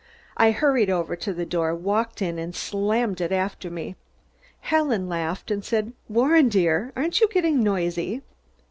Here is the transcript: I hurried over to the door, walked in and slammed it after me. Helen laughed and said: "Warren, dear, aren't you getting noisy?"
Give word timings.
I 0.35 0.49
hurried 0.49 0.89
over 0.89 1.15
to 1.17 1.31
the 1.31 1.45
door, 1.45 1.75
walked 1.75 2.23
in 2.23 2.39
and 2.39 2.55
slammed 2.55 3.21
it 3.21 3.31
after 3.31 3.69
me. 3.69 3.95
Helen 4.61 5.07
laughed 5.07 5.51
and 5.51 5.63
said: 5.63 5.93
"Warren, 6.09 6.49
dear, 6.49 6.91
aren't 6.95 7.21
you 7.21 7.27
getting 7.27 7.61
noisy?" 7.61 8.23